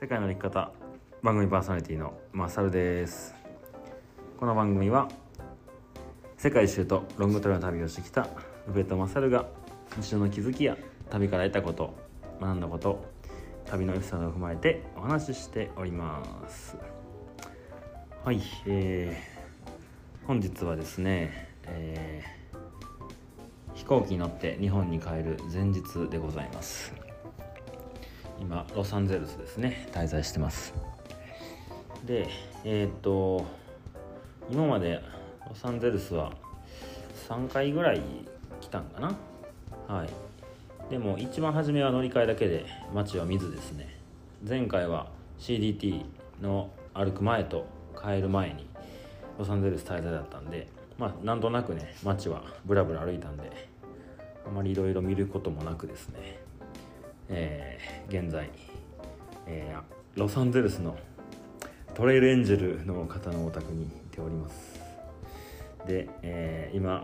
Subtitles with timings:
[0.00, 0.70] 世界の生き方
[1.24, 3.34] 番組パーソナリティのマサルです。
[4.38, 5.08] この番組は
[6.36, 8.28] 世界一周とロングトレの旅をしてきた
[8.68, 9.46] ウベとマサルが
[10.00, 10.76] 日常の気づきや
[11.10, 11.96] 旅から得たこと
[12.40, 13.04] 学んだこと
[13.66, 16.76] 旅のエピソードを踏まえてお話ししております。
[18.24, 27.07] はいえー、本日はですね、えー、飛行機に乗って日本に帰る前日でございます。
[28.40, 29.88] 今ロサンゼルスですね。
[29.92, 30.74] 滞在してます。
[32.04, 32.28] で
[32.64, 33.44] えー、っと
[34.50, 35.02] 今まで
[35.48, 36.32] ロサンゼルスは
[37.28, 38.02] 3回ぐらい
[38.60, 39.16] 来たんかな。
[39.86, 40.08] はい。
[40.90, 43.98] でも一番初めは乗り換えだけで街は見ずですね。
[44.48, 46.04] 前回は CDT
[46.40, 47.66] の歩く前と
[48.00, 48.66] 帰る前に
[49.38, 50.68] ロサンゼルス滞在だったんで
[50.98, 53.68] まあなんとなくね街はブラブラ歩いたんで
[54.46, 56.40] あまりいろいろ見ることもなくですね
[57.28, 58.50] えー、現在、
[59.46, 60.96] えー、ロサンゼルスの
[61.94, 64.80] トレイルエンジェルの方のお宅にいております。
[65.86, 67.02] で、えー、今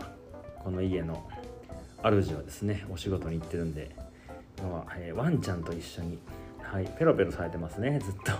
[0.63, 1.27] この家の
[2.03, 3.95] 主はですねお仕事に行ってるんで
[4.57, 6.19] 今は、えー、ワンちゃんと一緒に、
[6.61, 8.31] はい、ペロペロされてますねずっと。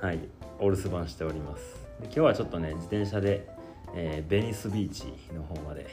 [0.06, 0.18] はい
[0.58, 1.80] お留守番しております。
[2.02, 3.48] 今日はちょっとね自転車で、
[3.94, 5.86] えー、ベニスビーチの方まで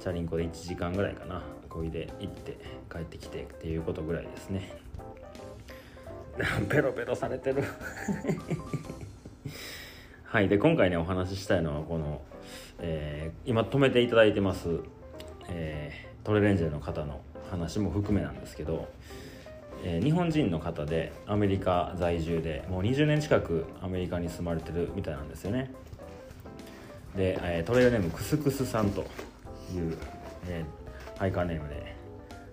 [0.00, 1.42] チャリンコで1時間ぐらいかな。
[1.70, 2.58] こいで行って
[2.92, 4.72] 帰ってきてっていうことぐらいですね。
[6.68, 7.62] ペロペロされてる。
[10.24, 12.20] はいで今回ねお話ししたいのはこの、
[12.78, 14.68] えー、今止めていただいてます、
[15.48, 18.88] えー、トレレンジェの方の話も含めなんですけど、
[19.82, 25.72] えー、日本人の方でアメリカ在住でもう20年近くアメリカに住まれてるみたいなんですよね。
[27.16, 29.04] で、えー、トレイルネームクスクスさんとい
[29.78, 29.98] う、
[30.46, 31.94] えー、ハイカーネームで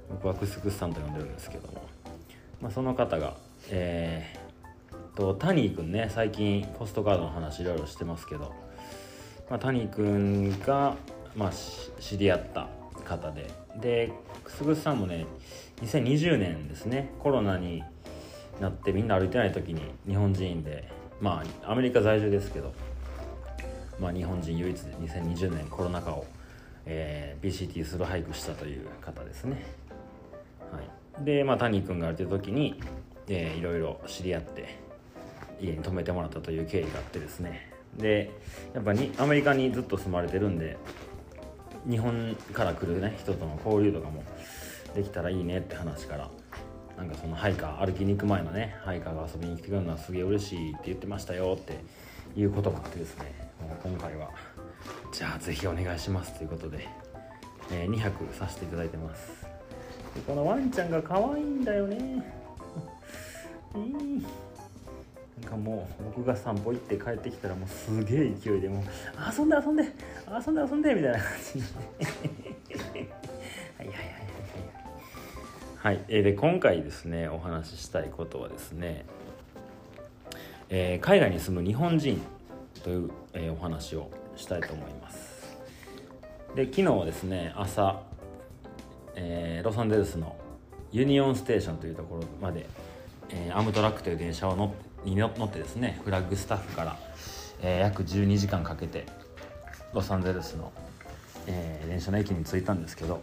[0.10, 1.84] 僕はクスクスさんと呼んでるんですけども、
[2.62, 3.36] まあ、その方が
[3.70, 8.54] えー、とタニーくんね最近ポストカードの話いろいろしてますけど、
[9.50, 10.96] まあ、タニーくんが、
[11.36, 11.52] まあ、
[12.00, 12.68] 知り合った
[13.04, 13.50] 方で。
[13.82, 14.12] で
[14.44, 15.28] クスクスさんもね
[15.82, 17.84] 2020年ですねコロナに
[18.60, 20.90] なってみんな歩いてない時に日本人で
[21.22, 22.74] まあアメリカ在住ですけど、
[24.00, 26.26] まあ、日本人唯一で2020年コロナ禍を
[26.88, 29.64] えー、PCT スローハイクしたという方ですね。
[30.72, 30.80] は
[31.22, 32.82] い、で、まあ、谷君が歩いてる時に、
[33.28, 34.80] えー、いろいろ知り合って
[35.60, 37.72] 家に泊めてもらったという経緯があってですね。
[37.98, 38.32] で
[38.74, 40.78] やっぱにアメリカにずっと住まれてるんで
[41.90, 44.24] 日本から来るね人との交流とかも
[44.94, 46.30] できたらいいねって話から
[46.98, 51.80] なんかそのハイカー歩きに行く前のねハイカーが遊びに来てくれるのはすげえ嬉しいって言ってましたよって
[52.36, 53.34] いうことがあってですね。
[53.62, 54.30] もう今回は
[55.12, 56.88] じゃあぜひお願いしますということで、
[57.72, 59.46] えー、2泊させていただいてます。
[60.16, 61.98] でこのワンちゃんが可愛いんだよね。
[65.42, 68.84] なんかもう僕が散歩行って帰ってきたらもうすげえ勢いでもう
[69.38, 71.66] 遊んで遊んで遊んで遊んでみたいな感じに。
[73.78, 74.18] はいはいはいはいはい。
[75.78, 79.06] はい、えー、で今回ですねお話ししたいことはですね、
[80.70, 82.22] えー、海外に住む日本人
[82.84, 85.58] という、えー、お話をしたいと思います。
[86.56, 88.02] で昨日ですね朝、
[89.16, 90.36] えー、ロサンゼルスの
[90.92, 92.68] ユニオンステーションというところまで、
[93.30, 96.98] えー、アムトラックという電車を乗に乗ってですねフラッグスタッフから、
[97.62, 99.06] えー、約12時間かけて
[99.94, 100.72] ロサンゼルスの、
[101.48, 103.22] え、電車の駅に着いたんですけど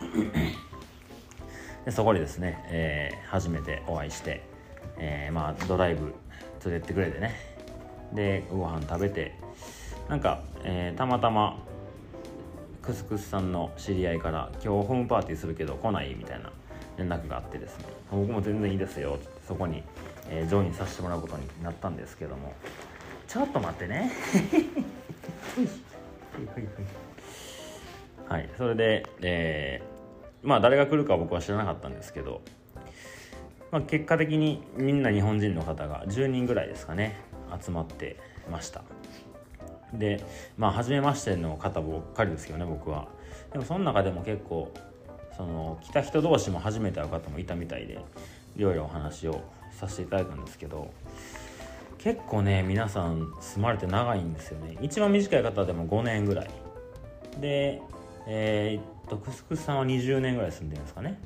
[1.84, 4.42] でそこでですね、え、初めてお会いして、
[4.98, 6.14] え、まあドライブ
[6.64, 7.34] 連れてってくれてね。
[8.12, 9.34] でご飯食べて
[10.10, 11.56] なんか、えー、たまたま
[12.82, 16.50] クスクスさんの知り合いから「今日ホームパーティーするけど来ない?」みたいな
[16.98, 17.84] 連絡があってですね。
[18.10, 19.14] 僕も全然いいですよ。
[19.14, 19.84] ってそこに、
[20.28, 22.52] えー、ジョインさせてもらうことになったんですけども。
[23.28, 24.10] ちょっと待ってね。
[28.28, 28.48] はい。
[28.58, 32.40] それで、えー、まあ誰が来るか僕は知らなかったんですけど、
[33.70, 37.14] まあ、結果的にみんな日本人の方が10人ぐらいですかね。
[37.64, 38.16] 集まって
[38.50, 38.82] ました。
[39.94, 40.24] で
[40.56, 43.08] まあ初めましての方ばっかりですけどね僕は。
[43.52, 44.72] でもその中でも結構
[45.36, 47.98] その来た人同士も初めて会う方もいたみたいで
[48.56, 49.42] いろいろお話を
[49.72, 50.92] させていただいたんですけど
[51.98, 54.76] 結構ね皆さん住まれて長いんですよね。
[54.80, 56.50] 一番短い方でも5年ぐらい。
[57.40, 57.80] で
[58.26, 61.18] えー、っとクスクスさんは20年ぐらい住んでるんですかね。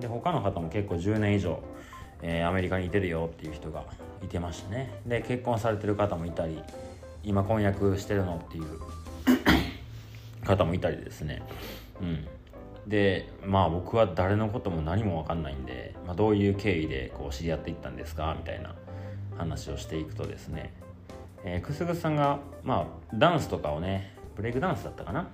[0.00, 1.60] で他の方も結構10年以上、
[2.22, 3.84] えー、アメリカにいてるよっていう人が
[4.22, 5.00] いてましたね。
[5.06, 6.62] で結婚されてる方もいたり
[7.22, 8.80] 今婚約してるのっていう
[10.44, 11.42] 方もいたりですね。
[12.00, 12.28] うん。
[12.86, 18.34] でまあ僕は誰のことも何も分かんないんでまあ、どういう経緯でこう知り合っていったんですか？
[18.36, 18.74] みたいな
[19.38, 20.74] 話をしていくとですね、
[21.44, 25.28] え、くすぐさんが、まあ、ダンスとかをねブレイクダンスだったかな？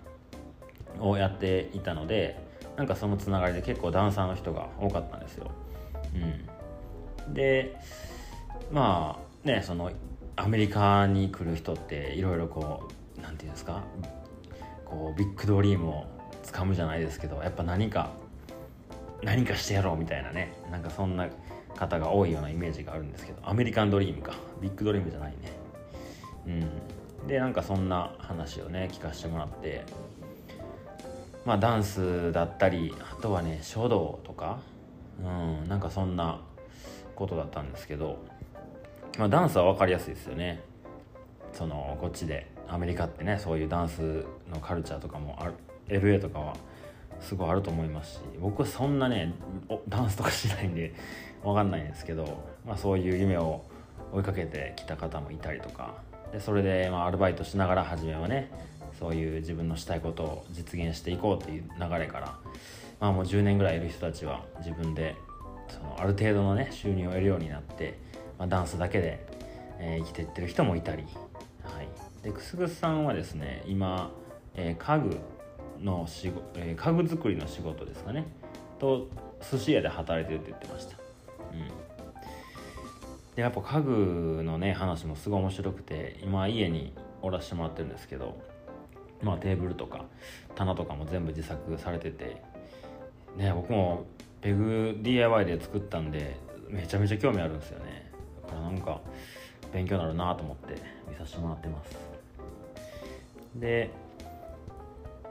[1.00, 2.38] をやっていたので
[2.76, 5.50] なんかそのつながりで結構ダンサーの人が多かったんですよ。
[7.26, 7.76] うん、で
[8.70, 9.90] まあねその
[10.38, 12.88] アメリカに来る人っていろいろこ
[13.19, 13.82] う何て言うんですか？
[14.85, 16.05] こうビッグドリームを
[16.43, 18.12] つかむじゃないですけどやっぱ何か
[19.23, 20.55] 何かしてやろうみたいなね。
[20.70, 21.29] なんかそんな
[21.76, 24.32] 方が多いようなイメージがあるんですけどアメリカンドリームか。
[24.61, 25.52] ビッグドリームじゃないね。
[26.46, 26.50] う
[27.25, 27.26] ん。
[27.26, 29.85] でなんかそんな話をね聞かせてもらって
[31.44, 34.61] まあダンスだったりあとはね書道とか。
[35.20, 35.69] うん。
[35.69, 36.40] なんかそんな
[37.17, 38.25] ことだったんですけど
[39.19, 40.61] まあダンスは分かりやすいですよね。
[41.53, 42.47] そのこっちで。
[42.70, 45.55] アメリカってねそういうダンスのカルチャーとかもある。
[45.88, 46.55] LA とかは
[47.20, 48.20] すごいあると思いますし。
[48.41, 49.35] 僕はそんなね
[49.88, 50.94] ダンスとかしないんで
[51.43, 53.62] 分かんないんですけど、まあ、そういう夢を
[54.12, 55.94] 追いかけてきた方もいたりとか。
[56.31, 58.53] でそれでまあアルバイトしながら初めはね
[58.99, 62.38] そういう自分のしたいことを実現していこうという流れから、
[63.00, 65.17] まあ、もう10年ぐらいいる人たちは自分で
[65.69, 67.99] そのある程度のね収入を得るようになって、
[68.38, 69.26] まあ、ダンスだけで、
[69.79, 71.05] えー、生きていってる人もいたり、
[71.62, 71.88] はい、
[72.23, 74.11] でくすぐさんはですね今、
[74.55, 75.19] えー、家具
[75.82, 78.26] の仕事、えー、家具作りの仕事ですかね。
[78.79, 79.08] と
[79.50, 80.96] 寿司屋で働いてるって言ってました。
[81.52, 81.88] うん。
[83.37, 86.93] でやっぱ家具のね話もすごい面白くて今家に
[87.23, 88.37] おらしてもらってるんですけど
[89.23, 90.05] まあテーブルとか
[90.56, 92.43] 棚とかも全部自作されてて
[93.37, 94.06] ね僕も
[94.40, 96.37] ペグ DIY で作ったんで
[96.69, 97.88] めちゃめちゃ興味あるんですよね。
[98.56, 99.00] なんか
[99.73, 101.99] 勉強になるなと思って見させてもらってます。
[103.56, 103.91] で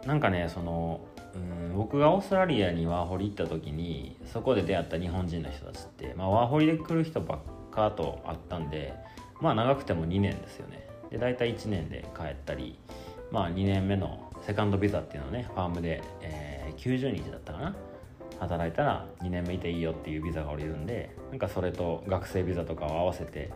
[0.05, 1.01] なんかねその
[1.35, 7.39] うん僕がオーストラリアにワーホリ行った時にそこで出会った日本人の人たちって、まあ、ワーホリで来る人ばっ
[7.71, 8.93] かと会ったんで
[9.41, 10.87] まあ長くても2年ですよね。
[11.11, 12.77] で大体1年で帰ったり
[13.31, 17.75] まあ2年目のセカンドビザっていうのをねファームで、えー、90日だったかな
[18.39, 23.51] 働いたら2年目いていいよっていうビザが下りるんでなんかそれと学生ビザとかを合わせて、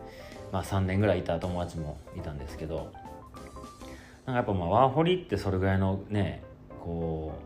[0.50, 2.92] まあ、3年ぐらいいた友達もいたんですけど
[4.26, 6.42] なんかやっぱまあワーホリってそれぐらいのね
[6.80, 7.42] こう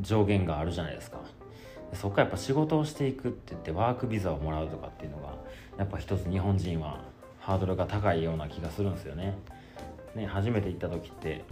[0.00, 1.18] 上限があるじゃないですか。
[1.94, 5.34] そこからやっぱ仕事をしていくって言ってワークビザをもらうとかっていうのが
[5.78, 7.00] やっぱ一つ日本人は
[7.40, 9.38] ハードルが高いような気がするんですよね。
[10.14, 11.44] ね初めて行った時って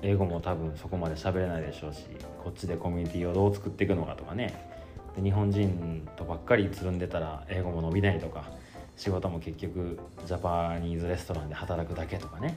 [0.00, 2.06] 英語も多分そこまで喋れないでしょうし
[2.42, 4.72] こっちでコミュニティをどう作っていくのかとかね。
[5.16, 8.50] で日本人とばっかりつるんでたら英語も伸びないとか
[8.96, 12.56] 仕事も結局ジャパニーズレストランで働くだけとかね。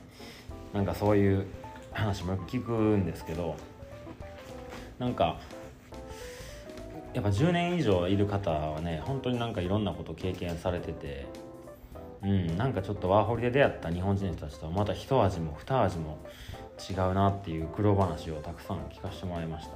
[0.73, 1.45] なんかそういう
[1.91, 3.55] 話もよく聞くんですけど
[4.99, 5.39] なんか
[7.13, 11.25] やっぱ10年以上いる方はね本当になんかいろんなこと経験されてて
[12.21, 16.17] うんなんかちょっとワーホリで出会った日本人の人たちとまた一味も二味も
[16.77, 19.73] 違うなっていう苦労話をたくさん聞かせてもらいました。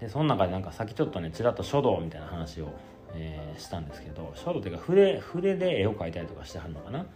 [0.00, 2.68] でその中でなんかさっきちょっとねちらっと書道みたいな話を、
[3.14, 7.06] えー、したんですけど書道っていうか筆筆で絵を描いたりとかしてはるのかな？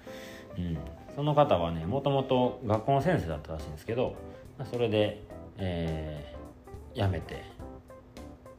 [0.59, 0.77] うん、
[1.15, 4.17] その方はねもともと学校の先生だったらしいんですけど
[4.71, 5.23] それで、
[5.59, 7.43] えー、辞めて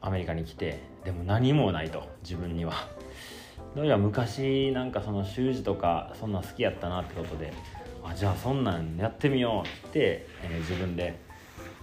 [0.01, 2.73] アメリカに来てでも何もないと自分には。
[3.75, 7.51] どうやら昔なんかその習字とかそんな好きやったなってことで
[8.03, 11.19] あじゃあそんなんやってみようって、えー、自分で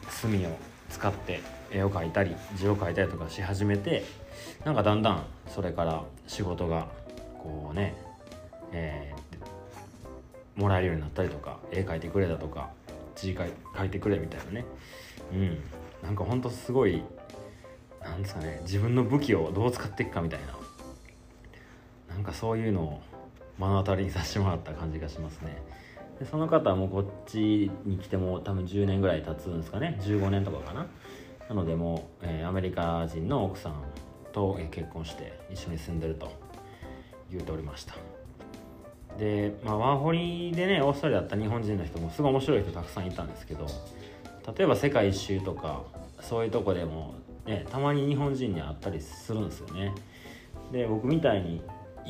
[0.08, 0.50] 墨を
[0.90, 1.40] 使って
[1.72, 4.04] 絵を描いたり字を描いたりとかし始めて
[4.64, 6.88] なんかだんだんそれから仕事が
[7.38, 7.94] こうね、
[8.72, 9.14] え
[10.56, 12.68] もらえるようになったりとか絵描いてくれたとか
[13.16, 14.64] 字書いてくれみたいなね。
[15.32, 15.58] うん。
[16.02, 17.02] なんかほんとすごい
[18.02, 22.14] なんですかね自分の武器をどう使っていくかみたいな。
[22.14, 23.00] なんかそういうのを
[23.58, 25.69] 目の当たりにさせてもらった感じがしますね。
[26.20, 29.98] でその方はもうこっちに来ても多分10年ぐらい経つんですかね。
[30.02, 30.86] 15年とかかな。
[31.48, 33.82] なのでもう、えー、アメリカ人の奥さん
[34.32, 36.30] と、え、結婚して一緒に住んでると
[37.30, 37.94] 言うておりました。
[39.18, 43.66] で、まあ、ワーホリでねオーストラリアだった日本人の人もすごい面白い人たくさんいたんですけど
[44.56, 45.82] 例えば世界一周とか
[46.20, 47.14] そういうとこでも、
[47.46, 49.94] ね、たまに日本人に会ったりするんですよね。
[50.70, 51.62] で僕みたいに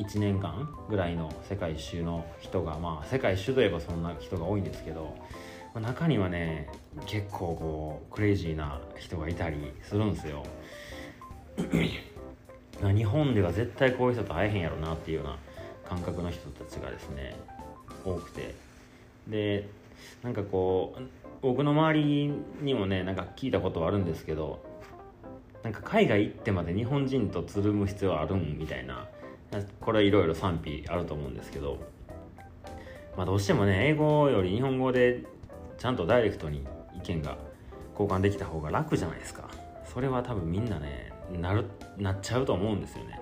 [0.05, 5.15] 1年間ぐらいの世界一周の人がまあ世界一周といえばそんな人が多いんですけど、
[5.73, 6.69] まあ、中にはね
[7.05, 10.43] 結構こうクレイジーな人がいたりするんですよ。
[12.95, 15.37] 日本では絶対こういう人と会えへんやろなっていうような
[15.87, 17.35] 感覚の人たちがですね
[18.03, 18.55] 多くて。
[19.27, 19.67] で
[20.23, 21.01] なんかこう
[21.41, 24.63] 僕の周りにもねなんか聞いたことはあるんですけど
[25.63, 29.07] なんか海外行ってまで日本人とつるむ必要あるんみたいな
[29.79, 31.77] これはいろいろ賛否あると思うんですけど、
[33.17, 35.25] まあ、どうしてもね英語より日本語で
[35.77, 36.65] ちゃんとダイレクトに
[36.95, 37.37] 意見が
[37.91, 39.49] 交換できた方が楽じゃないですか。
[39.93, 41.65] それは多分みんなねなる
[41.97, 43.21] なっちゃうと思うんですよね。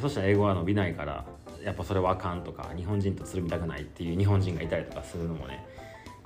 [0.00, 1.26] そしたら英語は伸びないから
[1.62, 5.66] やっぱそれはあかんとか日本人とつるみたくないっていう日本人がいたりとかするのもね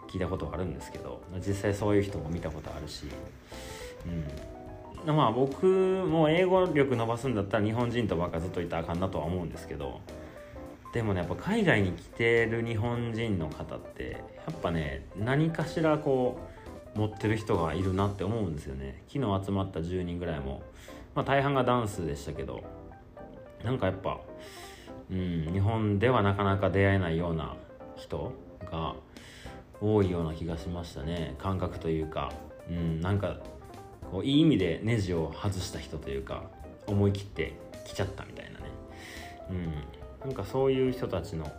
[0.08, 3.04] 聞いたことあるんですけど実際そういう人も見たことあるし
[4.06, 4.59] うん。
[5.06, 10.00] まあ僕も英語力伸ばすんだったら日本人とばっかずっといたらあかんなとは思うんですけど
[10.92, 16.38] でもねやっぱ海外に来てる日本人の方ってやっぱね何かしらこ
[16.94, 19.02] う持ってる人がいるなって思うんですよね。
[19.08, 20.62] 昨日集まった10人ぐらいも、
[21.14, 22.64] まあ、大半がダンスでしたけど
[23.64, 24.18] なんかやっぱ、
[25.10, 27.54] うん、日本ではなかなか出会えないような
[27.96, 28.32] 人
[28.70, 28.94] が
[29.80, 31.36] 多いような気がしましたね。
[31.38, 32.32] 感覚というか、
[32.68, 33.36] うん、なんか
[34.10, 36.44] こういい意味でネジを外した人というか
[36.86, 38.66] 思い切って来ちゃったみたいなね、
[39.50, 41.50] うん、なんかそういう人たちの、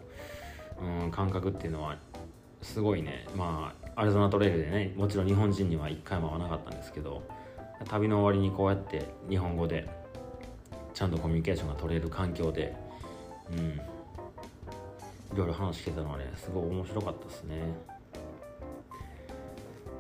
[1.04, 1.98] うん、感覚っていうのは
[2.62, 3.26] すごいね。
[3.36, 7.24] まあアリゾナトレイルでねもちろん日本人には一回も会わなかったんですけど
[7.90, 9.90] 旅の終わりにこうやって日本語で
[10.94, 12.76] ちゃんとコミュニケーションが取れる環境で、
[13.52, 13.80] うん、い
[15.36, 17.56] ろいろ話聞けたのはねすごい面白かったですね。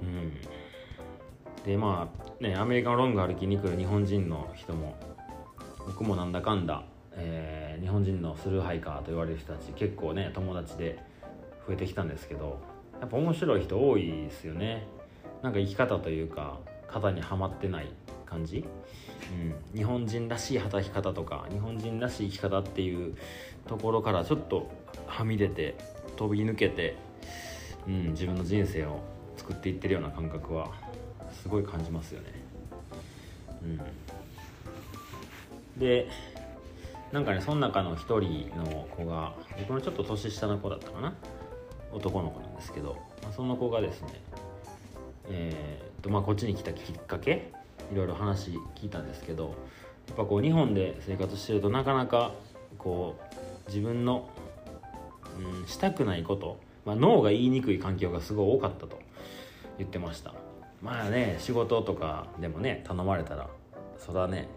[0.02, 0.42] うん、
[1.66, 4.98] でまあねアメリカのロング歩きに来る日本人の人も
[5.86, 6.84] 僕もなんだかんだ、
[7.14, 11.00] えー、日本人のスルーハイカーと言われる人たち結構ね友達で
[11.68, 12.60] 増えてきたんですけど
[13.00, 14.86] やっぱ面白い人多いですよね。
[15.42, 17.88] なんか生き方というか型にはまってない
[18.26, 18.66] 感じ、
[19.74, 23.16] うん、日本人らしい働き方とか日本人らしい生き方っていう
[23.68, 24.70] ところからちょっと
[25.08, 25.76] はみ出て
[26.16, 26.96] 飛び抜けて、
[27.88, 29.00] うん、自分の人生を
[29.36, 30.72] 作っていってるような感覚は
[31.42, 32.28] すごい感じますよね。
[33.64, 33.66] う
[35.78, 36.08] ん、で
[37.12, 41.14] なんかねその中の一人の子が僕のちょっと年下の子だったかな？
[41.92, 44.08] 男の子なんですけど、まあ、その子がですね
[45.30, 47.52] えー、っとまあこっちに来たきっかけ
[47.92, 49.56] いろいろ話聞いたんですけど
[50.08, 52.32] やっぱこう日本で生活してるとなかなか
[52.78, 54.30] こう自分の、
[55.62, 59.00] うん、したくないこと、まあ、脳が言いにくい環境がすごい多かったと
[59.78, 60.34] 言ってました。
[60.82, 63.50] まあね仕事とかでもね頼まれたら
[63.98, 64.48] それはね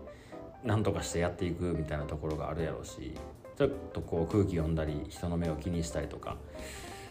[0.65, 3.15] 何とかしてやっていくみたいなところがあるやろうし
[3.57, 6.37] ちょっとこう空気読んだり人の目を気にしたりとか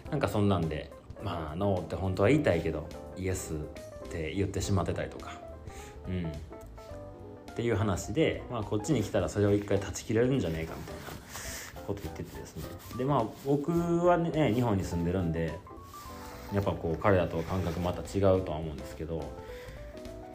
[0.10, 0.91] なんかそんなんで
[1.24, 3.58] まあノーって本当は言いたいけどイエスっ
[4.10, 5.39] て言ってしまってたりとか
[6.08, 6.32] うん。
[7.53, 10.96] っていう話で、まあ、こっちに来たらそれを一回断ち切れるんじゃねえかみたい
[11.75, 12.63] なこと言っててですね。
[12.98, 13.72] でまあ僕
[14.05, 15.53] はね日本に住んでるんで
[16.54, 19.24] やっぱこう彼らとは感覚また違うとは思うんですけど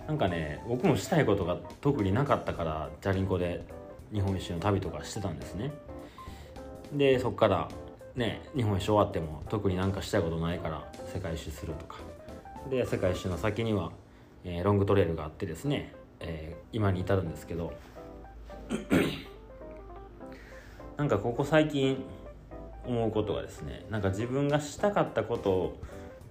[0.07, 3.65] なんかね僕もしたいことが特になかったからチャリンコで
[4.13, 5.71] 日本一周の旅とかしてたんですね。
[6.93, 7.69] でそっから
[8.17, 11.97] ね日本一周終わっても特になんかしたいことないから世界一周するとか。
[12.71, 13.93] で世界一周の先には、
[14.45, 17.73] えー、ロングトレイルがあってですね、えー、今に至るんですけど
[20.97, 22.03] なんかここ最近
[22.85, 25.77] 思うことがですねなんか自分がしたかったこと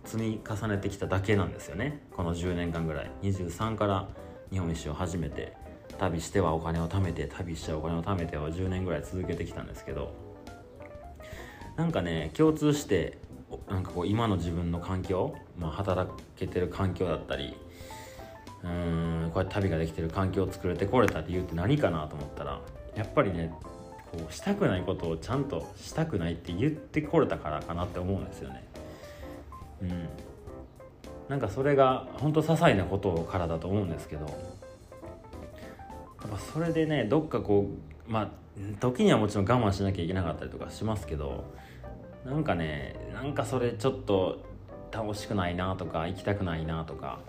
[0.08, 4.08] 積み重ねてきただけなんですよねこの10年間ぐらい23から
[4.50, 5.54] 日本一周を始めて
[6.00, 10.14] 旅してはお金を貯めて旅してはお金を貯めては10年ぐらい続けてきたんですけど
[11.76, 13.18] なんかね共通して
[13.70, 17.56] なんかこう今の自分の環境、まあ、働けてる環境だったり
[18.64, 22.62] うーんこうやって旅ができてる環境を作れてこれた理由って何かなと思ったら
[22.96, 23.54] やっぱりね
[24.12, 28.67] こうしたくないことをちゃんとしたくないって言ってこれたからかなって思うんですよね。
[29.82, 30.10] うん、
[31.30, 34.26] なんかそれが本当些細なことからだと思うんですけど。
[36.22, 37.70] やっぱそれでねどっかこ
[38.08, 38.30] うまあ
[38.80, 41.46] 時にはもちろん我慢しなきゃいけなかったりとかしますけど
[42.26, 44.44] なんかねなんかそれちょっと
[44.92, 47.20] 楽しくないなとか行きたくないなとか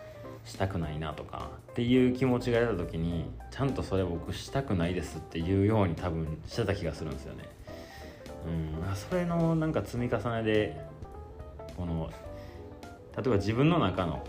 [0.44, 7.44] したくないなとかっていう気持ちが出た時にちゃんとそれ僕したくないですっていうように多分してた気がするんですよね。
[8.46, 10.80] うん、それのなんか積み重ねで
[11.76, 12.10] この
[13.18, 14.24] 例えば自分の中の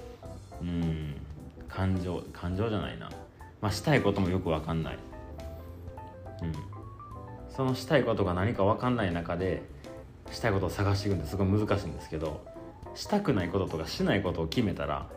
[0.63, 1.15] うん
[1.67, 3.11] 感情感情じゃないな、
[3.61, 4.99] まあ、したいこともよく分かんない、
[6.41, 6.53] うん、
[7.55, 9.61] そのしたいことが何か分かんない中で
[10.31, 12.43] したいことを探していくんですごい難しいんですけど
[12.95, 15.07] したくないこととかしないことを決めたら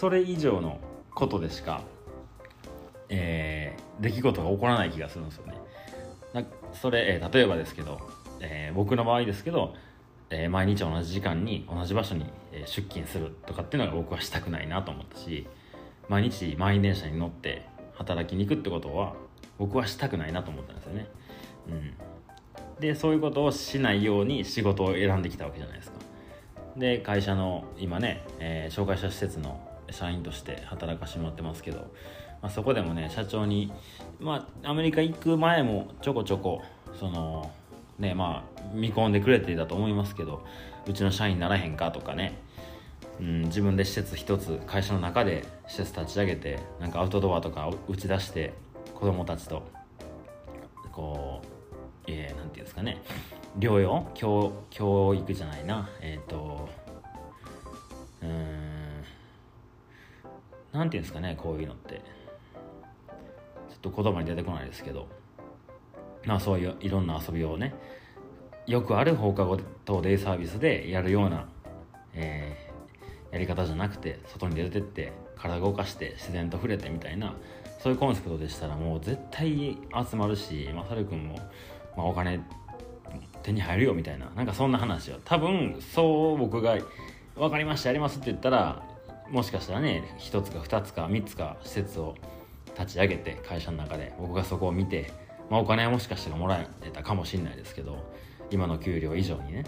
[0.00, 0.80] それ以上の
[1.14, 1.82] ことでしか、
[3.08, 5.54] えー、出来事が起こらない気がするんですよね。
[6.72, 8.00] それ、えー、例えばですけど、
[8.40, 9.74] えー、僕の場合ですけど
[10.34, 12.24] えー、毎日同じ時間に同じ場所に
[12.64, 15.46] 出勤するとかっていうのが僕はしたくないなと思ったし
[16.08, 19.14] 毎日満員電車に乗って働きに行くってことは
[19.58, 21.06] 僕はしたくないなと思ったんですよね。
[21.68, 25.98] うん、でそういうことをしないように仕事を選んできたわけじゃないですか。
[26.76, 29.60] で会社の今ね、えー、紹介者施設の
[29.90, 31.78] 社員として働かしてもらってますけど、
[32.40, 33.70] まあ、そこでもね社長に、
[34.18, 36.62] まあ、アメリカ行く前もちょこちょこ
[36.98, 37.50] その
[37.98, 40.44] ねまあ見込んでくれていたと思いますけど
[40.86, 42.38] うちの社員ならへんかとかね、
[43.20, 48.52] うん、自分で施設一つ会社の中で施設立ち上げてなんかアウトドアとか打ち出して
[48.94, 49.62] 子供たちと
[50.90, 51.52] こう
[52.06, 53.00] えー、ていうんですかね。
[53.58, 54.08] 療養？
[54.14, 55.88] 教教育じゃないな。
[56.00, 56.68] えっ、ー、と
[58.22, 59.04] うん
[60.72, 62.00] なんていうんですかねこういうのって。
[63.70, 65.08] ちょっと言葉に出てこないですけど。
[66.24, 67.74] まあそういういろんな遊びをね
[68.66, 71.48] よくある放課後等デイサービスでやるような、
[72.14, 77.34] えー、やり方じゃなくて外に出てって体動かして自然と触れてみたいな
[77.82, 79.76] そういうコンセプトでしたらもう絶対
[80.10, 81.34] 集まるしまさるくんも、
[81.96, 82.40] まあ、お金
[83.42, 86.78] 手に入るよみたいななんかそんな話を多分そう僕が
[87.34, 88.82] 分かりましたやりますって言ったら
[89.30, 92.14] もしかしたらね1つか2つか3つか施設を
[92.78, 95.12] 立ち上げて会社の中で僕がそこを見て、
[95.52, 98.10] まあ、お金はもしかしたらもらえたかもしれないですけど
[98.50, 99.64] 今の給料以上にね。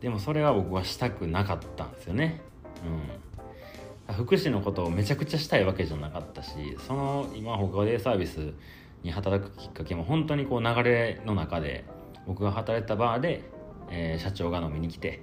[0.00, 2.40] でもそれは僕はしたくなかったんですよね。
[4.08, 4.14] うん。
[4.14, 6.52] 福祉のことをめちゃくちゃしたいわけじゃなかったし
[6.86, 8.54] その今他デイサービス
[9.02, 11.84] に働くきっかけも本当にこう流れの中で
[12.26, 13.42] 僕が働いたバーで、
[13.90, 15.20] えー、社長が飲みに来て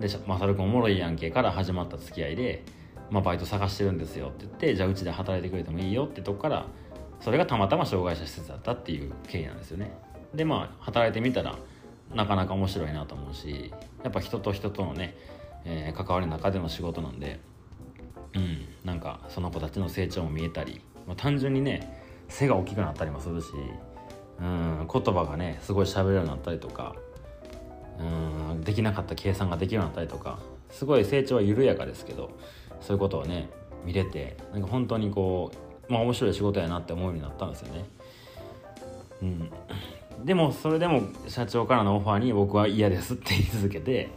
[0.00, 2.64] で「まさるくんおもろいやんけ」から始まった付き合いで、
[3.10, 6.66] まあ、バイト探してるんですよって言ってじゃあうちで働いてくれてもいいよってとこから
[7.20, 9.90] それがたまたま障害者施設だったっていう経緯なんですよね。
[10.34, 11.56] でまあ働いてみたら
[12.14, 13.72] なかなか面白いなと思うし
[14.04, 15.16] やっぱ人と人とのね、
[15.64, 17.40] えー、関わりの中での仕事なんで
[18.34, 23.48] うんなんかその子たちの成長も見えたり、まあ、単純にね背が大きくなったりもするし
[24.40, 26.94] うん言葉がねすごい喋れるようになったりとか
[27.98, 30.38] うんできなかった計算ができるようになったりとか
[30.70, 32.30] すごい成長は緩やかですけど
[32.80, 33.48] そういうことをね
[33.84, 37.84] 見れてなんか本当にこうまあ面白い仕事やなって思うようになったんですよね。
[39.22, 39.50] うん、
[40.24, 44.10] でもそれでも社長からのオファーに僕は嫌ですって言い続けて、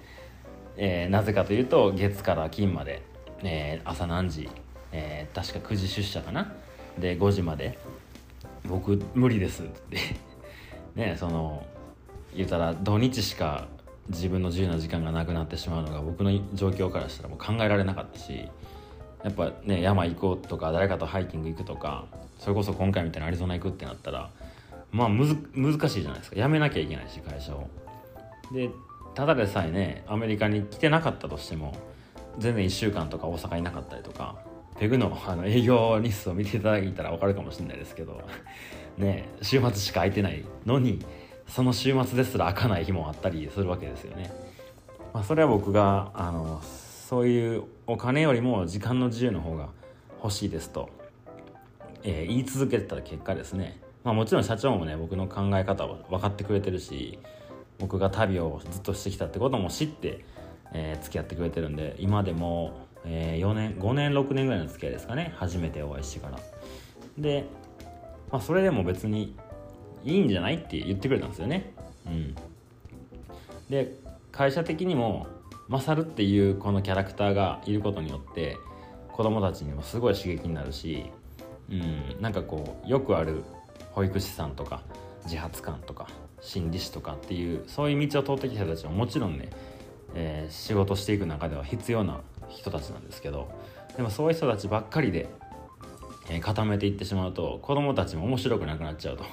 [0.77, 3.01] えー、なぜかというと月から金まで、
[3.43, 4.49] えー、朝何時、
[4.91, 6.53] えー、確か9時出社かな？
[6.99, 7.77] で5時まで
[8.67, 9.97] 僕無理ですって
[10.95, 11.65] ねその
[12.36, 13.67] 言うたら土日しか
[14.10, 18.49] 自分の自由な時間がなくなってしまうのが僕の状況からしたらもう考えられなかったし
[19.23, 22.05] やっぱね山行こうとか誰かとハイキング行くとか
[22.39, 24.29] それこそ今回みたいなアリゾナ行くってなったら
[24.91, 26.38] まあむず難しいじゃないですか。
[26.38, 27.69] 辞めなきゃいけないし会社を。
[28.51, 28.69] で
[29.13, 31.75] ただでさえねアメリカに来てなかったとしても
[32.38, 34.38] 全然1週間とか大阪になかったりとか
[34.79, 38.21] ペグのあの営業日数を見ていただいたら分かるかもしれないですけど
[38.97, 41.05] ね週末しか空いてないのに
[41.47, 44.32] その週末ですら開かない日もあったりするわけですよね、
[45.13, 46.62] まあ、それは僕があの
[47.10, 49.69] そういうお金よりも時間の自由の方が
[50.22, 50.91] 欲しいですと、
[52.04, 53.82] えー、言い続けてた結果ですね。
[54.04, 57.17] まあ、もちろん社長もね僕の考え方を分かってくれてるし
[57.80, 60.24] 僕が旅をずっとしてきたってことも知って、
[60.72, 65.34] えー、付き合ってくれてるんで今でも、えー、4年5年6年ぐらいの付き合いですかね。
[65.36, 66.38] 初めてお会いしてから。
[67.17, 67.48] で、
[68.30, 69.36] まあ、それでも別に
[70.04, 71.74] いいんじゃないって言ってくれたんですよね。
[72.06, 72.36] うん。
[73.67, 73.95] で
[74.32, 75.26] 会社的にも
[75.69, 78.58] マサルっていうこのキャラクターがいることによって
[79.12, 81.05] 子供たちにもすごい刺激になるし、
[81.69, 83.43] うん、なんかこうよくある
[83.91, 84.82] 保育士さんとか
[85.25, 86.08] 自発官とか
[86.41, 89.49] 心理師とかっていうそういう道を通ってきた人たちはもちろんね、
[90.15, 93.51] えー、仕事していく中では必要な人たちなんですけど
[93.95, 95.29] でもそういう人たちばっかりで、
[96.32, 99.25] えー、固めていってしまうと子供たちも面白くなくなっちゃうと。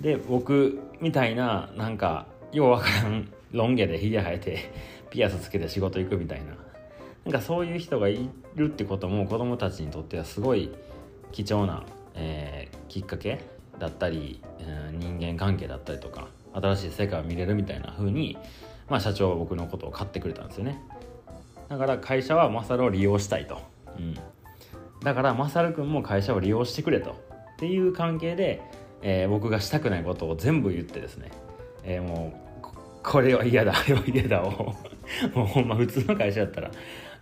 [0.00, 4.72] で僕みたいななんかようわからんロン毛でひげ生えて
[5.14, 6.46] ピアスつけて仕事行くみたいな。
[7.24, 10.72] なんかそういう人がいるってことも子供たちにとってはすごい
[11.30, 11.84] 貴重な、
[12.16, 13.40] えー、きっかけ
[13.78, 18.36] だったり、うん、人間関係だったりとか新しい世界を見れるみたいな風に、
[18.90, 20.82] まあ、社長は僕のことを買ってくれたんですよね。
[21.68, 23.60] だから会社はマサルを利用したいと、
[23.96, 24.14] うん、
[25.02, 27.12] だからマサル君も会社を利用してくれと。
[27.12, 28.60] っていう関係で、
[29.00, 31.30] えー、僕がしたくないことを全部言ってですね、
[31.84, 32.43] えー、もう
[33.04, 34.74] これは嫌だあれは嫌だを
[35.34, 36.70] もうほんま普通の会社だったら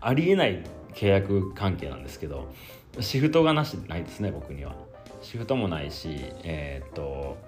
[0.00, 0.62] ありえない
[0.94, 2.52] 契約関係なんですけど
[3.00, 4.74] シフトがなしないですね僕には。
[5.22, 7.38] シフトもないしえー、っと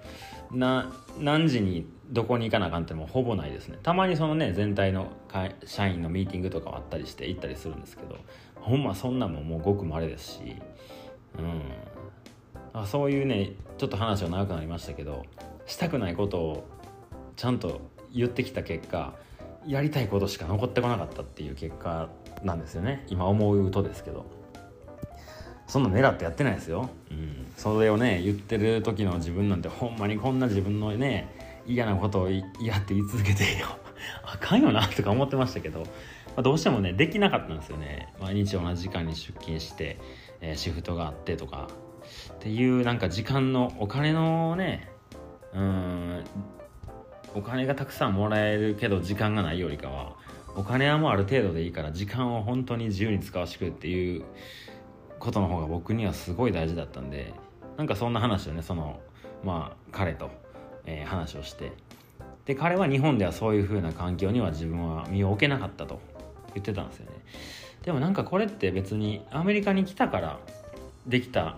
[0.49, 3.77] な何時にどこに行かなあかんってもほぼないですね。
[3.83, 5.07] たまにそのね全体の
[5.65, 8.17] 社員のミーティングとかはあったりして行ったりするんですけど
[8.55, 10.55] ほんまそんなもんもうごく稀ですし
[11.37, 11.61] うん。
[12.73, 15.25] あそういうねちょっと話は長くなりましたけど
[15.65, 16.67] したくないことを
[17.35, 17.81] ちゃんと
[18.15, 19.13] 言ってきた結果
[19.67, 22.09] やりたいことしか残ってこなかったっていう結果
[22.43, 23.05] なんですよね。
[23.09, 24.25] 今思うとですけど。
[25.67, 31.33] そんな狙ってやってないですよ、うん、それをね言ってる時の自分なんてほんまにこんな自分のね
[31.65, 32.41] 嫌なことをや
[32.77, 33.65] って言い続けてよ。
[34.23, 35.85] あかんよなとか思ってましたけど、ま
[36.37, 38.13] あ、どうしてもねできなかったんですよね。
[38.21, 39.97] 毎日同じ時間に出勤して、
[40.41, 41.67] えー、シフトがあってとか。
[42.35, 44.91] っていうなんか時間のお金のね
[45.55, 46.23] うん
[47.35, 50.15] お金がたくさんもらえるけど時間がないよりかは
[50.55, 54.23] お金はもうある程度でいいから時間を本当に自由に使わせてくれっていう
[55.19, 57.33] ことの方が僕にはすごい大事だったんで
[57.77, 59.01] なんかそんな話をねその
[59.43, 60.31] まあ彼と、
[60.85, 61.73] えー、話をして
[62.45, 65.99] で彼は日本ではそういう風な環境には自分は身を置けなかったと
[66.53, 67.11] 言ってたんですよね。
[67.83, 70.39] でもなんかこれって別にアメリカに来たから
[71.05, 71.57] できた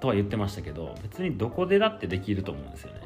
[0.00, 3.05] とは言ってましたけど別にどこでだってできると思うんですよね。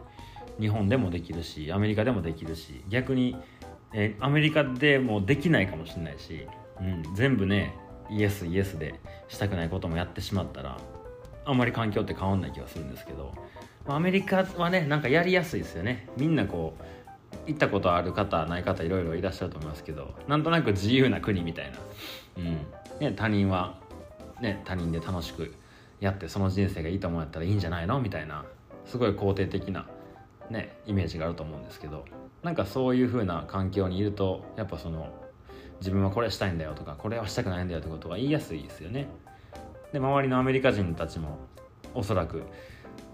[0.60, 3.36] 日本でもできるしアメリカでもできるし逆に、
[3.92, 6.46] え、アメリカでもできないかもしれないし、
[6.80, 7.74] うん、全部ね
[8.10, 10.78] イエスイエスでしたくないこともやってしまったら
[11.44, 13.32] あんまり環境って変わんない気がするんですけど
[13.86, 16.08] アメリカはねなんかやりやすいですよね。
[16.16, 16.84] みんなこう
[17.46, 21.78] 行ったことある方ない方いろいろいらっしゃると思いますけどなんとなく自由な国みたいな、
[22.38, 22.58] うん。
[23.00, 23.78] ね、他人は、
[24.40, 25.54] ね、他人で楽しく
[26.00, 28.44] やってその人生がいいと思うんやったらいいんじゃないのみたいな
[28.84, 29.86] すごい肯定的な、
[30.50, 32.04] ね、イメージがあると思うんですけど
[32.42, 35.08] なんかそういう風な環境にいるとやっぱその
[35.78, 39.08] 自分はこれしたいんだよとかこれはしたくないんだよってことが言いやすいですよね
[39.92, 41.38] で周りのアメリカ人たちも
[41.94, 42.42] おそらく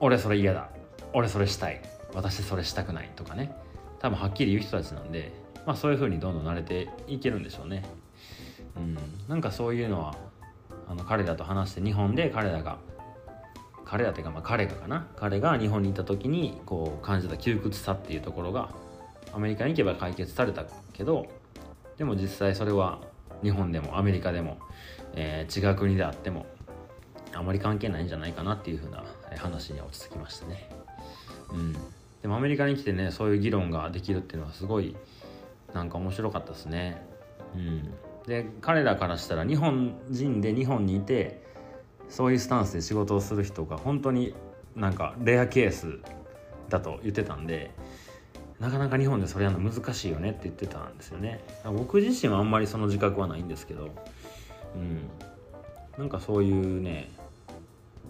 [0.00, 0.70] 俺それ嫌だ
[1.12, 1.80] 俺それしたい
[2.14, 3.54] 私それしたくないとかね
[4.00, 5.32] 多分はっきり言う人たちなんで、
[5.66, 7.82] まあ、そういう風にどんどん慣れていけるんでしょうね。
[8.76, 10.14] うん、なんかそういうのは
[10.86, 12.78] あの彼らと話して日本で彼らが
[13.86, 18.70] 彼らっていうかまあ彼がかな彼が日本にいた時にこう感じた窮屈さっていうところが
[19.32, 21.26] アメリカに行けば解決されたけど
[21.96, 23.00] でも実際それは
[23.42, 24.58] 日本でもアメリカでも、
[25.14, 26.46] えー、違う国であっても
[27.32, 29.04] あまり関係ないんじゃないかなっていうふうな
[29.36, 30.68] 話に落ち着きましたね。
[31.52, 31.76] うん
[32.22, 34.96] でもアメリカに来てねそういう議論ができるっていうのはすごい
[35.72, 37.06] なんか面白かったですね。
[37.54, 37.94] うん、
[38.26, 41.45] で彼らからしたら日本人で日本にいて
[42.08, 44.34] そういうスタンスで仕事をする人が本当に
[44.74, 45.98] なんかレアケース
[46.68, 47.70] だと言ってたんで
[48.60, 51.44] なかなか日本でそれやるの難しいよねって言ってたんですよね。
[51.64, 53.90] 僕自身はあんまりその自覚はないんですけど
[54.74, 55.10] うん。
[55.98, 57.10] なんかそういうね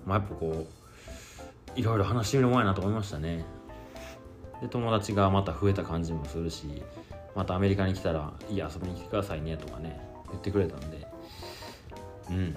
[0.04, 0.66] まあやっぱこ
[1.76, 3.44] ういろいろ話してみるもんやなと思いましたね。
[4.61, 6.82] で友達がまた増えた感じもするし
[7.35, 11.06] またアメリカに来たら「いい遊びに来てくださいね」とかね言ってくれたんで
[12.30, 12.56] うん。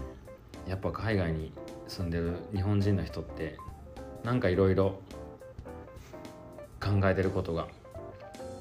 [0.68, 1.52] やっぱ海外に
[1.88, 3.58] 住んでる日本人の人って
[4.24, 5.02] なんかいろいろ
[6.80, 7.68] 考えてることが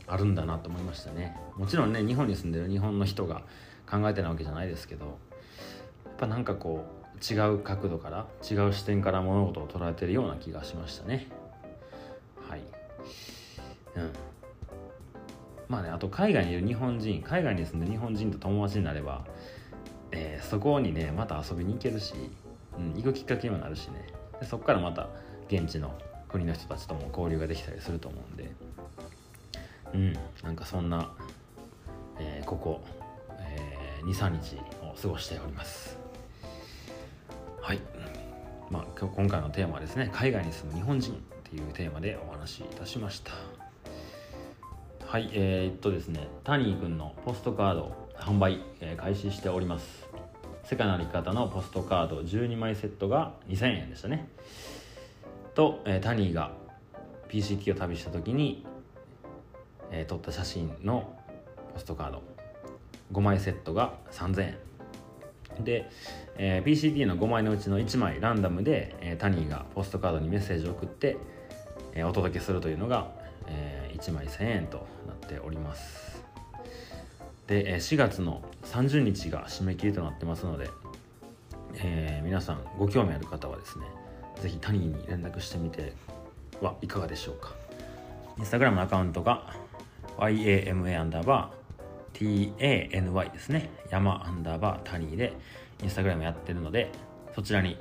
[0.07, 1.37] あるんだなと思いましたね。
[1.57, 3.43] もちろんね日本に住んでる日本の人が
[3.91, 5.19] 考えてなわけじゃないですけど
[6.05, 11.27] やっぱなんかこう違う角度から違う視点から物事を捉えてるような気がしましたね。
[12.49, 12.61] はい。
[13.97, 14.13] うん。
[15.69, 19.27] まあねあと海外にいる日本人海外に住んでる日本人と友達になれば、
[20.13, 22.15] えー、そこにねまた遊びに行けるし、
[22.77, 24.07] うん、行くきっかけにもなるしね。
[24.41, 25.09] でそこからまた
[25.49, 25.93] 現地の
[26.29, 28.51] 国の人たちとも交流ができたりすると思うんで。
[29.95, 31.11] うんなんかそんな、
[32.19, 32.83] えー、ここ、
[33.39, 35.99] えー、23日を過ごしております。
[37.61, 37.81] はい。
[38.71, 43.33] まあ今回のテーマはですね海外に住む日本人っていうテーマでお話しいたしました。
[45.07, 48.61] はいえー、っとですねタニーくんのポストカード販売、
[48.97, 50.07] 開始しております。
[50.65, 54.29] 世界の歩き方のポストカード12枚セットが2000円でしたね。
[55.55, 56.53] と、えー、タニーが
[57.29, 58.67] PCT を旅した時に、
[59.91, 61.17] えー、撮った写真の
[61.73, 62.23] ポストカード。
[63.13, 65.65] 5枚セットが3000円。
[65.65, 65.89] で、
[66.37, 71.17] えー、PCT の5枚のうちの1枚ランダムで、えー、タニーがポストカードにメッセージを送って、
[71.95, 73.11] えー、お届けするというのが、
[73.47, 76.08] えー、1枚1000円となっております。
[77.49, 80.69] で4月の30日が締め切りとなってますので、
[81.77, 83.87] えー、皆さんご興味ある方はですね
[84.41, 85.95] ぜひタニーに連絡してみて
[86.61, 87.55] はいかがでしょうか。
[88.39, 89.53] インスタグラムのアカウントが
[90.19, 93.71] YAMA アンダーバー TANY ですね。
[93.91, 95.33] 山アンダーバータニーで
[95.83, 96.93] インスタグラムやってるので
[97.35, 97.79] そちらに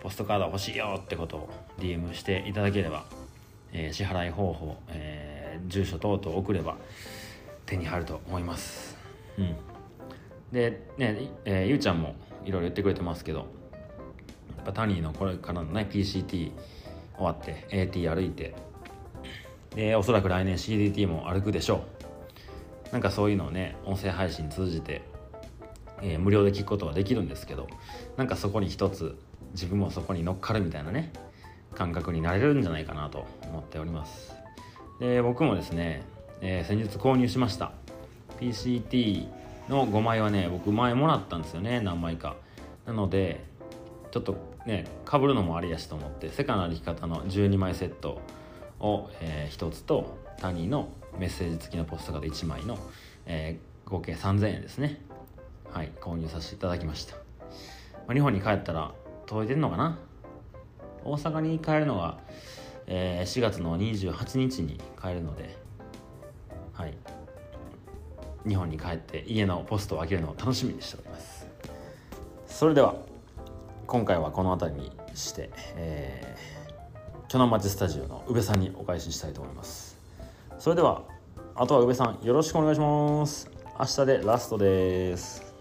[0.00, 3.04] ポストカード欲しいよってことを DM していただければ、
[3.72, 6.76] えー、支払い方法、えー、住所等々送れば
[7.66, 8.87] 手に入ると思います。
[9.38, 9.56] うん。
[10.52, 13.44] でね、えー、ゆうちゃんもいろいろ言ってくれてますけどや
[14.62, 16.52] っぱタニーのこれからのね PCT
[17.16, 18.54] 終わって AT 歩いて
[19.74, 21.84] でおそらく来年 CDT も歩くでしょ
[22.90, 22.92] う。
[22.92, 25.02] なんかそういうのをね音声配信通じて、
[26.00, 27.68] えー、無料で聞くことはできるんですけど
[28.16, 29.18] なんかそこに一つ
[29.52, 31.12] 自分もそこに乗っかるみたいなね
[31.74, 34.34] 感覚になれるんじゃないかなと思っております。
[35.00, 36.02] で僕もですね、
[36.40, 37.72] えー、先日購入しました。
[38.40, 39.26] PCT
[39.68, 42.36] の5枚はね僕前もらったんですよね何枚か。
[42.86, 43.44] なので
[44.10, 48.20] ちょっとねかぶるのもありやしと思ってセカの歩き方の12枚セット
[48.80, 52.78] を、えー、1つと谷のメッセージ付きのポストカード1枚の、
[53.26, 55.00] えー、合計3000円ですね。
[55.70, 57.20] はい購入させていただきました、ま
[58.10, 58.92] あ、日本に帰ったら
[59.26, 59.98] 届いてんのかな？
[61.04, 62.18] 大阪に帰るのが、
[62.86, 65.56] えー、4月の28日に帰るので
[66.72, 66.94] はい。
[68.46, 71.46] 日本に帰って家のポストを開けるのを楽しみにしております。
[72.46, 72.94] それでは
[73.86, 79.98] 今回はこの辺りにして、えー、巨南町スタジオの宇部さんにお返ししたいと思います。
[80.58, 81.02] それでは
[81.54, 83.50] あとは宇部さんよろしくお願いします。
[83.78, 85.54] 明日でラストです。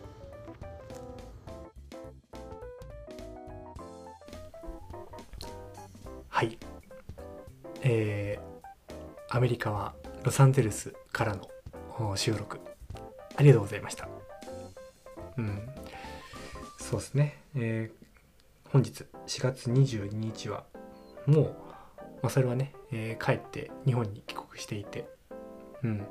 [6.29, 6.57] はい。
[7.81, 11.47] えー、アメリカはロサンゼルスからの
[12.15, 12.59] 収録。
[13.35, 14.07] ありがとうございました。
[15.37, 15.69] うん。
[16.79, 17.37] そうですね。
[17.55, 20.63] えー、本日4月22日は
[21.25, 21.55] もう、
[22.21, 25.07] まあ、それはね、えー、帰って日本に帰国していて
[25.83, 26.07] うん。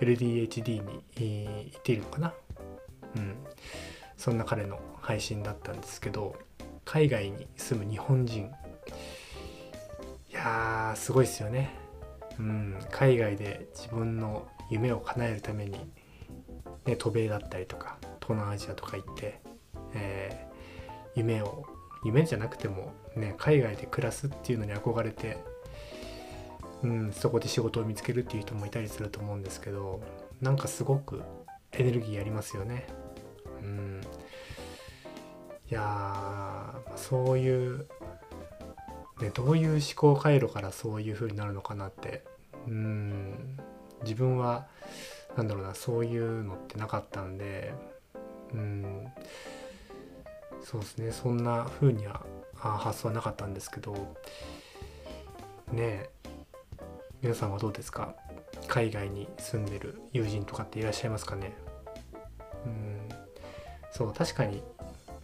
[0.00, 2.34] LDHD に、えー、行っているのかな。
[3.16, 3.36] うん。
[4.16, 6.36] そんな彼の配信だったんですけど
[6.84, 8.50] 海外に住む日本人。
[10.30, 11.70] いやーすごいですよね。
[12.38, 12.78] うん。
[12.90, 15.78] 海外で自分の夢を叶えるために、
[16.84, 19.40] ね、渡米だったりとか東南アジアとか行って、
[19.94, 21.64] えー、夢を
[22.04, 25.38] 夢じゃなくても、ね、海外で暮らすっていうのに憧れて、
[26.82, 30.00] うん、そこで仕事を見つけるっていう人もいたりすると思うんですけど
[30.40, 31.22] なんかすごく
[31.72, 32.86] エネルギーありますよね。
[33.60, 34.00] うん、
[35.68, 37.88] いやそういう、
[39.20, 42.24] ね、どういう思考回路からそういう風になるのかなって
[42.68, 43.58] うん
[44.02, 44.66] 自分は
[45.36, 47.74] なんだろうなそういうのってなかったんで
[48.52, 49.06] うん
[50.64, 53.92] そうですねそんな風には発想はなかったんですけど
[55.72, 56.10] ねえ
[57.22, 58.14] 皆さんはどうですか？
[58.68, 61.54] 海外に住んでる友人とかっていらっしゃいますかね？
[62.64, 63.08] うん
[63.92, 64.62] そう確かに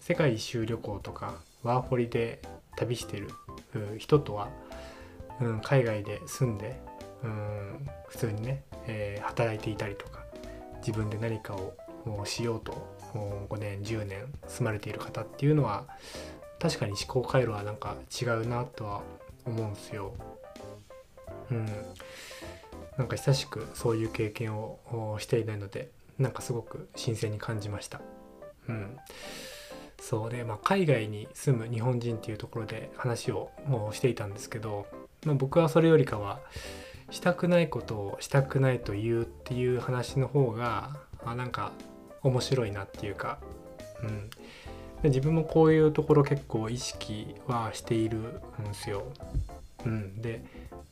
[0.00, 2.40] 世界一周旅行とかワーホリで
[2.76, 3.28] 旅してる
[3.98, 4.48] 人とは、
[5.40, 6.80] うん、海外で住んで
[7.24, 10.24] うん普通にね、えー、働いていたりとか
[10.86, 11.74] 自分で何かを
[12.24, 15.84] しようと5年10年住まれている方っていうのは
[16.58, 19.02] 確かに思考回路はなんか違うなとは
[19.44, 20.14] 思うんですよ。
[21.50, 21.66] うん、
[22.96, 28.00] なんか久しくそういう経験をしていないのでなんかすごく新鮮に感じました。
[28.68, 28.96] うん、
[30.00, 34.86] そうで、まあ、海外に住む日本人っていうところで話をもうしていたんですけど、
[35.24, 36.40] まあ、僕はそれよりかは
[37.12, 41.72] したくないことをしたくないと言うっていう話の方があなんか
[42.22, 43.38] 面白いなっていうか、
[44.02, 49.04] うん、自分もこういうところ結構意識はしているんですよ。
[49.84, 50.42] うん、で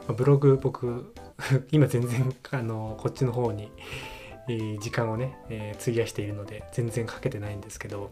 [0.08, 1.14] ブログ僕
[1.72, 3.70] 今全然あのこっちの方に、
[4.80, 8.10] 時間をね、えー、費やしているので全然書けてないんですけど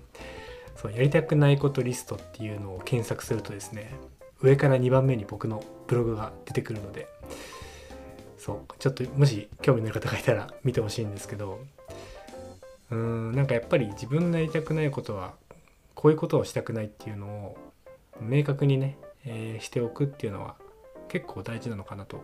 [0.77, 3.91] そうやりたくないことリストっていうのを検索するとですね
[4.41, 7.09] 上から2番目に僕のブログが出てくるので
[8.39, 8.59] そう。
[8.79, 11.61] ちょっともし興味のある方がいたら見てほしいんですけど。
[12.91, 15.35] うーんなんかやっぱり自分のやりたくないことは
[15.95, 17.59] こういうことをしたくないっていうのを
[18.21, 20.57] 明確にね、えー、しておくっていうのは
[21.09, 22.21] 結構大事なのかなと、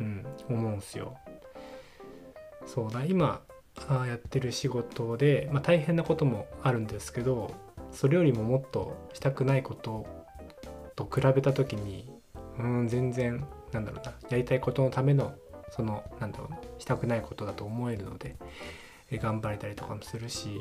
[0.00, 1.16] うん、思うんすよ。
[2.66, 3.42] そうだ今
[3.88, 7.54] あやってる仕事で、まあ、大変なこともあるんですけど
[7.92, 10.06] それよりももっとしたくないこと
[10.96, 12.10] と比べた時に
[12.58, 15.34] うん全然なんだろうなやりたいことのための
[15.70, 18.36] そのなんだろうなしたくないことだと思えるので
[19.12, 20.60] 頑張れたりとかもするし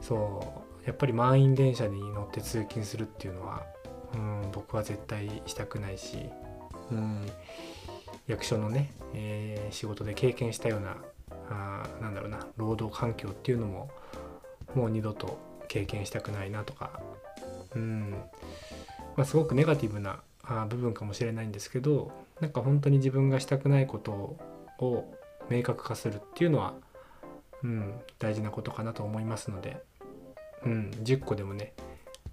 [0.00, 3.62] そうやっぱり満員電車に乗って通勤するっていうのは
[4.14, 6.26] うん僕は絶対したくないし
[6.90, 7.26] うん
[8.26, 10.96] 役所のね、えー、仕事で経験したような
[11.50, 13.90] あなんだろうな労働環境っていうのも
[14.74, 15.38] もう二度と
[15.68, 17.00] 経験したくないなとか
[17.74, 18.10] うん、
[19.16, 24.12] まあ、すごくネガティブなあ部分かもしれないんですけどなんか本当に自分がしたくないこと
[24.78, 25.14] を
[25.48, 26.74] 明確化するっていうのは、
[27.62, 29.82] うん、大事なことかなと思いますので、
[30.64, 31.72] うん、10個でもね、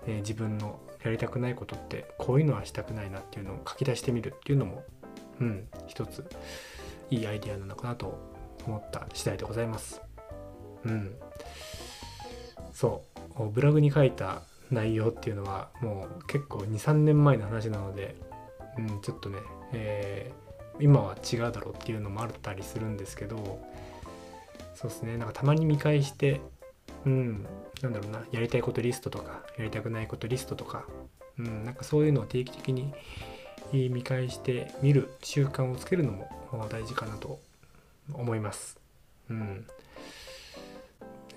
[0.07, 4.83] えー自分のやりたくないことってこういうのはしたくないなっていうのを書き出してみるっていうのも、
[5.39, 6.25] うん、一つ
[7.09, 8.19] いいアイディアなのかなと
[8.65, 10.01] 思った次第でございます。
[10.85, 11.15] うん、
[12.73, 13.03] そ
[13.37, 18.15] うブログに書いた内容っていうのはもう結構23年前の話なので、
[18.77, 19.39] うん、ちょっとね、
[19.73, 20.49] えー
[20.81, 23.59] 今は違うだろうっていうのもあったりするんですけど
[24.75, 26.41] そうですねなんかたまに見返して
[27.05, 27.45] うん
[27.81, 30.85] なんだろうなやりたいことリストとかやりたくないことリストとか、
[31.37, 32.93] うん、なんかそういうのを定期的に
[33.71, 36.29] 見返して見る習慣をつけるのも
[36.69, 37.39] 大事かなと
[38.13, 38.79] 思います。
[39.29, 39.67] うん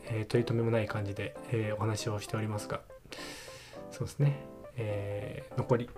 [0.07, 2.81] えー取り留めもない感じで、えーお話をしておりますが
[3.91, 4.41] そうですね、
[4.77, 5.91] えー残り、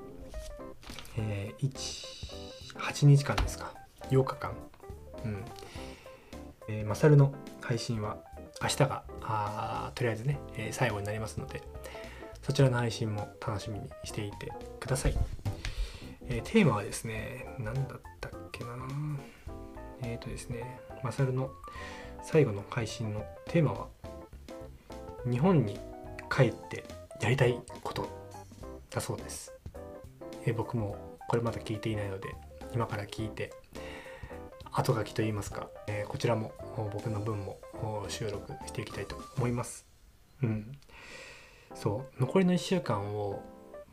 [1.16, 3.72] えー、18日間ですか。
[4.10, 4.52] 8日間。
[5.24, 5.44] うん。
[6.68, 8.18] えーマサルの配信は
[8.62, 11.62] 明日があとりあえずね、えー最後になりますので
[12.42, 15.14] そちらの配信も楽しみにしていてください、
[16.28, 17.84] えーテーマはですね何だっ
[18.20, 18.70] たっけな。
[20.02, 21.50] えっ、とですねマサルの
[22.22, 23.86] 最後の配信のテーマは
[25.30, 25.78] 日本に
[26.30, 26.84] 帰って
[27.24, 28.06] やりたいこと
[28.90, 29.50] だそうです、
[30.44, 32.36] えー僕もこれまだ聞いていないので
[32.74, 33.50] 今から聞いて
[34.70, 36.52] 後書きといいますか、えーこちらも
[36.92, 37.58] 僕の分も
[38.08, 39.86] 収録していきたいと思います。
[40.42, 40.72] うん。
[41.74, 42.20] そう。
[42.20, 43.42] 残りの1週間を、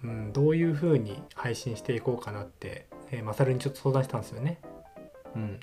[0.03, 4.59] うん、どういう風に配信していこうかなって、えー、マサルにちょっと相談したんですよね。
[5.35, 5.59] うん。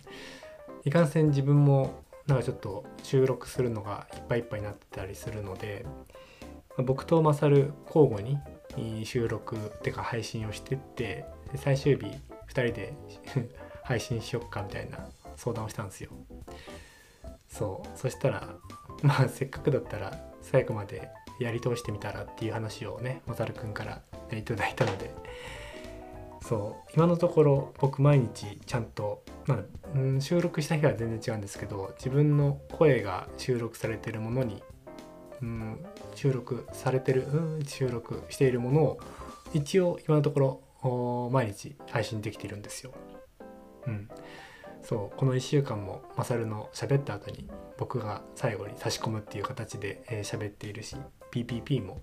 [0.85, 5.85] いかんせん自分もなんかちょっと収録するのがいっぱいいっぱいになってたりするので
[6.85, 11.25] 僕とマサル交互に収録ってか配信をしてって
[11.57, 12.95] 最終日2人で
[13.83, 16.11] 配信しよっかみたいな相談をしたんですよ。
[17.49, 17.99] そう。
[17.99, 18.55] そしたら
[19.03, 20.13] まあせっかくだったら
[20.43, 21.09] 最後まで
[21.41, 25.11] やり通してみたらっていう話をねマサルくんからいただいたので。
[26.41, 26.93] そう。
[26.95, 29.63] 今のところ僕毎日ちゃんと、ま
[29.95, 34.63] あん、収録した日は全然違うんですけど自分の声が収録されてるものに、
[35.43, 39.01] うん、収録されてる、うん、収録しているものを
[39.55, 42.93] 一応今のところ毎日配信できているんですよ。
[43.87, 44.09] うん、
[44.83, 47.49] そうこの1週間もマサルの喋った後に
[47.79, 50.97] 僕が最後に差し込むっていう形で喋、えーっているし
[51.33, 52.01] PPP も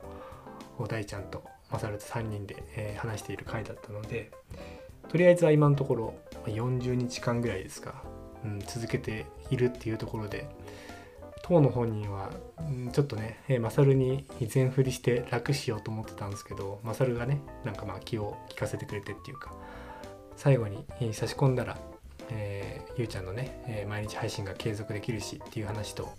[0.88, 4.32] 大ちゃんとマサルと3人で、えー話している回だったので
[5.10, 6.14] とりあえずは今のところ
[6.46, 8.04] 40日間ぐらいですか、
[8.44, 10.48] うん、続けているっていうところで
[11.48, 12.32] 当の本人は、
[12.92, 19.54] ちょっとね、えーマサルに全振りして楽しようと思ってたんですけどマサルがねなんかまあ気を利かせてくれてっていうか
[20.36, 21.78] 最後に差し込んだら、
[22.32, 26.10] えーゆうちゃんのね、毎日配信が継続できるしっていう話と、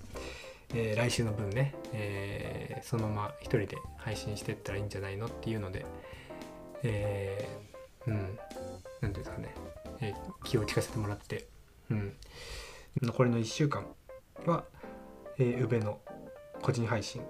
[0.73, 5.85] えー来週の分ね、えそのまま一人で配信してったらいいんじゃないのっていうので、
[6.85, 8.39] えーうん
[9.01, 9.55] 何ていうんですかね、
[10.03, 11.47] え気を利かせてもらって、
[11.91, 12.13] うん、
[13.03, 13.85] 残りの1週間
[14.45, 14.65] は、
[15.39, 16.01] えー、宇部の
[16.63, 17.23] 個人配信。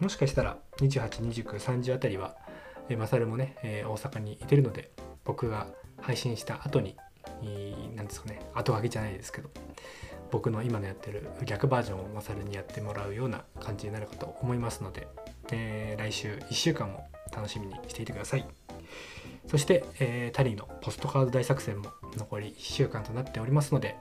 [0.00, 2.36] もしかしたら282930あたりは、
[2.88, 4.90] えー、マサルもね、えー大阪にいてるので
[5.24, 5.66] 僕が
[6.00, 6.96] 配信した後に
[7.94, 9.50] 何ですかね後書きじゃないですけど
[10.30, 15.06] 僕の今のやってる逆バージョンをマサルにやってもらうような感じになるかと思いますので、
[15.52, 18.46] えー来週1週間も楽しみにしていてください。
[19.48, 23.96] そして、えータリーのポストカード大作戦も残り1週間となっておりますので、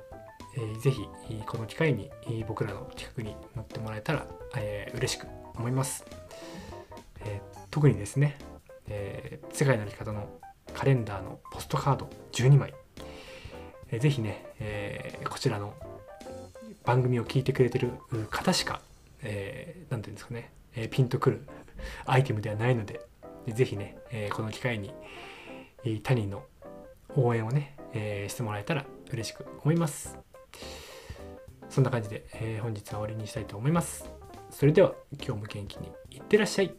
[0.56, 1.08] えーぜひ
[1.46, 2.10] この機会に
[2.48, 4.26] 僕らの企画に乗ってもらえたら、
[4.58, 6.06] えー嬉しく思います、
[7.22, 8.38] えー特にですね、
[8.88, 10.30] えー世界の生き方の
[10.74, 12.74] カレンダーのポストカード12枚、
[13.92, 15.74] えーぜひね、えこちらの
[16.84, 17.92] 番組を聞いてくれてる
[18.30, 18.82] 方しか、
[19.22, 21.48] えーていうんですかね、えピンとくる
[22.06, 23.02] アイテムではないので、
[23.48, 24.94] ぜひね、えこの機会に、
[26.04, 26.44] 他人の
[27.16, 30.31] 応援をね、えしてもらえたら嬉しく思います。
[31.72, 34.12] そんな感じで、えー本日は終わりにしたいと思います。
[34.50, 36.74] それでは今日も元気にいってらっしゃい。